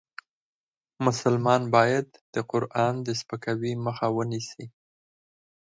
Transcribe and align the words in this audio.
مسلمان 1.05 1.61
باید 1.75 2.07
د 2.33 2.35
قرآن 2.51 2.93
د 3.05 3.07
سپکاوي 3.19 3.73
مخه 3.85 4.07
ونیسي. 4.17 4.65